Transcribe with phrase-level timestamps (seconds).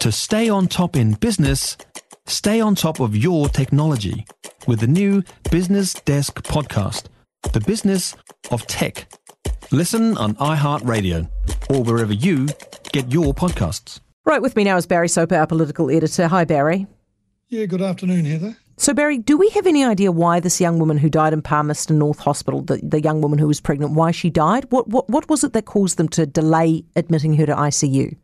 [0.00, 1.76] To stay on top in business,
[2.24, 4.24] stay on top of your technology
[4.66, 7.08] with the new Business Desk podcast,
[7.52, 8.16] The Business
[8.50, 9.12] of Tech.
[9.70, 11.28] Listen on iHeartRadio
[11.68, 12.48] or wherever you
[12.92, 14.00] get your podcasts.
[14.24, 16.28] Right with me now is Barry Soper, our political editor.
[16.28, 16.86] Hi, Barry.
[17.50, 18.56] Yeah, good afternoon, Heather.
[18.78, 21.98] So, Barry, do we have any idea why this young woman who died in Palmerston
[21.98, 24.64] North Hospital, the, the young woman who was pregnant, why she died?
[24.70, 28.16] What, what, what was it that caused them to delay admitting her to ICU?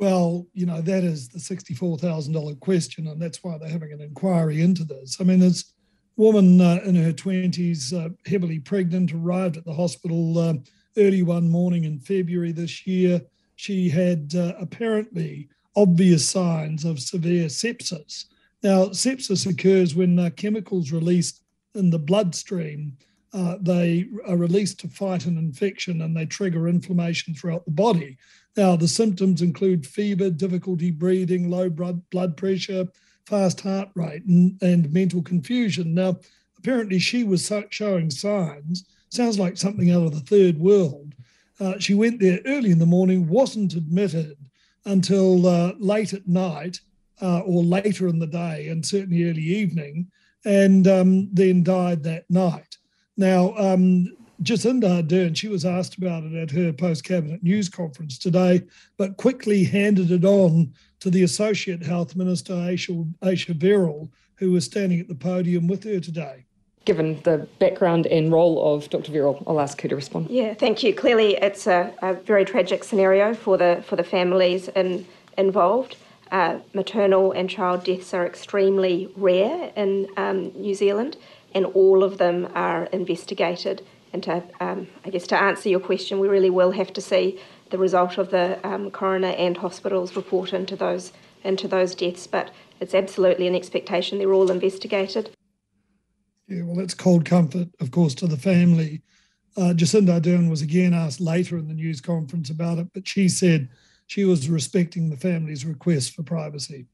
[0.00, 4.62] Well, you know, that is the $64,000 question, and that's why they're having an inquiry
[4.62, 5.18] into this.
[5.20, 5.74] I mean, this
[6.16, 10.54] woman uh, in her 20s, uh, heavily pregnant, arrived at the hospital uh,
[10.96, 13.20] early one morning in February this year.
[13.56, 18.24] She had uh, apparently obvious signs of severe sepsis.
[18.62, 21.42] Now, sepsis occurs when uh, chemicals released
[21.74, 22.96] in the bloodstream
[23.32, 28.16] uh, they are released to fight an infection and they trigger inflammation throughout the body.
[28.56, 32.88] Now, the symptoms include fever, difficulty breathing, low blood, pressure,
[33.26, 35.94] fast heart rate, and, and mental confusion.
[35.94, 36.18] Now,
[36.58, 41.14] apparently, she was showing signs, sounds like something out of the third world.
[41.60, 44.36] Uh, she went there early in the morning, wasn't admitted
[44.86, 46.80] until uh, late at night
[47.22, 50.10] uh, or later in the day, and certainly early evening,
[50.44, 52.78] and um, then died that night.
[53.20, 58.16] Now, um, Jacinda Ardern, she was asked about it at her post cabinet news conference
[58.16, 58.62] today,
[58.96, 64.64] but quickly handed it on to the Associate Health Minister, Ayesha, Ayesha Verrall, who was
[64.64, 66.46] standing at the podium with her today.
[66.86, 69.12] Given the background and role of Dr.
[69.12, 70.30] Verrall, I'll ask her to respond.
[70.30, 70.94] Yeah, thank you.
[70.94, 75.96] Clearly, it's a, a very tragic scenario for the for the families in, involved.
[76.32, 81.16] Uh, maternal and child deaths are extremely rare in um, New Zealand,
[81.54, 83.84] and all of them are investigated.
[84.12, 87.40] And to, um, I guess, to answer your question, we really will have to see
[87.70, 91.12] the result of the um, coroner and hospitals report into those
[91.42, 92.26] into those deaths.
[92.26, 95.30] But it's absolutely an expectation; they're all investigated.
[96.48, 99.02] Yeah, well, that's cold comfort, of course, to the family.
[99.56, 103.28] Uh, Jacinda Ardern was again asked later in the news conference about it, but she
[103.28, 103.68] said
[104.06, 106.86] she was respecting the family's request for privacy.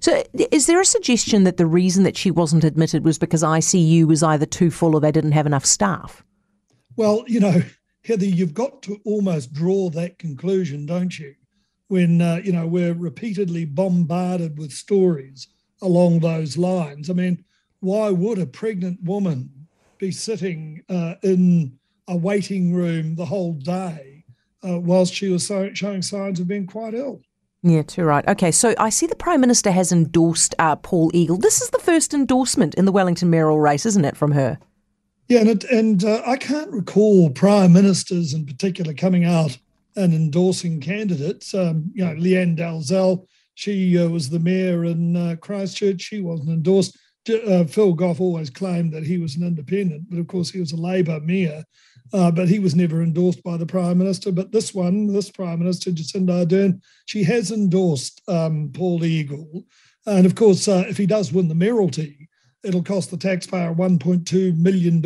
[0.00, 4.04] So, is there a suggestion that the reason that she wasn't admitted was because ICU
[4.04, 6.22] was either too full or they didn't have enough staff?
[6.96, 7.62] Well, you know,
[8.04, 11.34] Heather, you've got to almost draw that conclusion, don't you?
[11.88, 15.48] When, uh, you know, we're repeatedly bombarded with stories
[15.80, 17.08] along those lines.
[17.08, 17.44] I mean,
[17.80, 19.50] why would a pregnant woman
[19.98, 24.24] be sitting uh, in a waiting room the whole day
[24.66, 27.22] uh, whilst she was showing signs of being quite ill?
[27.66, 28.28] Yeah, too right.
[28.28, 31.38] Okay, so I see the Prime Minister has endorsed uh, Paul Eagle.
[31.38, 34.58] This is the first endorsement in the Wellington mayoral race, isn't it, from her?
[35.28, 39.56] Yeah, and, it, and uh, I can't recall prime ministers in particular coming out
[39.96, 41.54] and endorsing candidates.
[41.54, 46.02] Um, you know, Lianne Dalziel, she uh, was the mayor in uh, Christchurch.
[46.02, 46.98] She wasn't endorsed.
[47.26, 50.72] Uh, Phil Goff always claimed that he was an independent, but of course he was
[50.72, 51.64] a Labor mayor.
[52.12, 54.30] Uh, but he was never endorsed by the prime minister.
[54.30, 59.64] But this one, this prime minister, Jacinda Ardern, she has endorsed um, Paul Eagle.
[60.06, 62.28] And of course, uh, if he does win the mayoralty,
[62.62, 65.00] it'll cost the taxpayer $1.2 million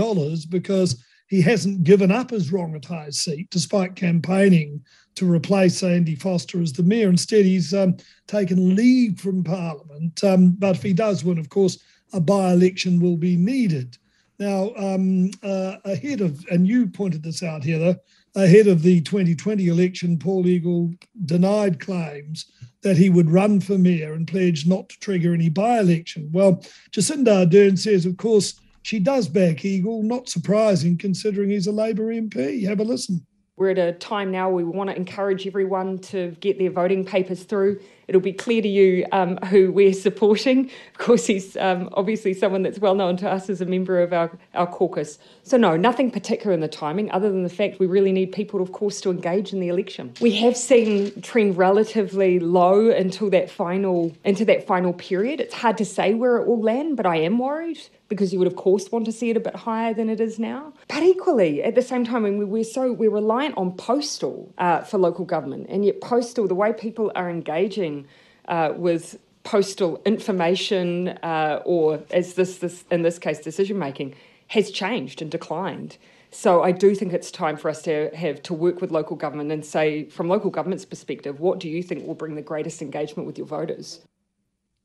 [0.48, 4.82] because he hasn't given up his Rongotai seat despite campaigning
[5.16, 7.10] to replace Andy Foster as the mayor.
[7.10, 10.22] Instead, he's um, taken leave from Parliament.
[10.24, 11.78] Um, but if he does win, of course,
[12.12, 13.98] a by election will be needed.
[14.38, 17.98] Now, um, uh, ahead of, and you pointed this out, Heather,
[18.36, 20.92] ahead of the 2020 election, Paul Eagle
[21.24, 22.46] denied claims
[22.82, 26.28] that he would run for mayor and pledged not to trigger any by election.
[26.32, 26.62] Well,
[26.92, 32.14] Jacinda Ardern says, of course, she does back Eagle, not surprising considering he's a Labour
[32.14, 32.66] MP.
[32.66, 33.26] Have a listen.
[33.56, 37.42] We're at a time now we want to encourage everyone to get their voting papers
[37.42, 37.80] through.
[38.08, 40.70] It'll be clear to you um, who we're supporting.
[40.92, 44.14] Of course, he's um, obviously someone that's well known to us as a member of
[44.14, 45.18] our, our caucus.
[45.42, 48.62] So, no, nothing particular in the timing, other than the fact we really need people,
[48.62, 50.14] of course, to engage in the election.
[50.20, 55.40] We have seen trend relatively low until that final into that final period.
[55.40, 57.78] It's hard to say where it will land, but I am worried
[58.08, 60.38] because you would of course want to see it a bit higher than it is
[60.38, 60.72] now.
[60.88, 64.80] But equally, at the same time, I mean, we're so we're reliant on postal uh,
[64.82, 67.97] for local government, and yet postal, the way people are engaging
[68.46, 74.14] uh, with postal information, uh, or as this, this in this case, decision making,
[74.48, 75.96] has changed and declined.
[76.30, 79.50] So I do think it's time for us to have to work with local government
[79.50, 83.26] and say, from local government's perspective, what do you think will bring the greatest engagement
[83.26, 84.00] with your voters?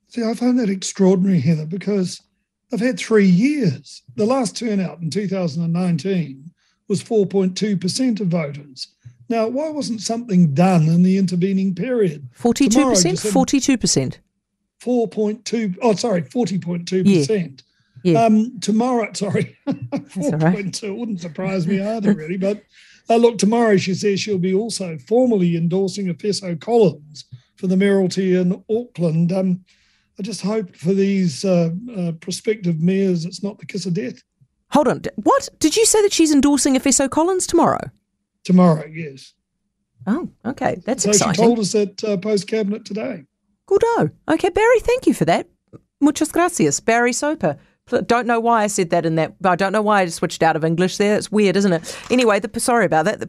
[0.08, 2.22] See, I find that extraordinary, Heather, because
[2.72, 4.02] I've had three years.
[4.16, 6.50] The last turnout in 2019
[6.88, 8.88] was 4.2% of voters.
[9.28, 12.28] Now, why wasn't something done in the intervening period?
[12.38, 14.18] 42%, Tomorrow, 42%.
[14.82, 17.62] 4.2, oh, sorry, 40.2%.
[18.02, 18.22] Yeah.
[18.22, 20.98] Um, tomorrow, sorry, all 4.2 right.
[20.98, 22.36] wouldn't surprise me either, really.
[22.36, 22.62] But
[23.08, 27.24] uh, look, tomorrow she says she'll be also formally endorsing Efeso Collins
[27.56, 29.32] for the Mayoralty in Auckland.
[29.32, 29.64] Um,
[30.18, 34.22] I just hope for these uh, uh, prospective mayors it's not the kiss of death.
[34.70, 35.02] Hold on.
[35.16, 35.48] What?
[35.58, 37.90] Did you say that she's endorsing Efeso Collins tomorrow?
[38.44, 39.32] Tomorrow, yes.
[40.06, 40.82] Oh, okay.
[40.84, 41.34] That's so exciting.
[41.34, 43.24] she told us at uh, post cabinet today.
[43.68, 44.12] Goodo.
[44.28, 45.48] Okay, Barry, thank you for that.
[46.00, 46.80] Muchas gracias.
[46.80, 47.56] Barry Soper.
[48.06, 49.34] Don't know why I said that in that.
[49.44, 51.16] I don't know why I switched out of English there.
[51.16, 51.98] It's weird, isn't it?
[52.10, 53.20] Anyway, the, sorry about that.
[53.20, 53.28] The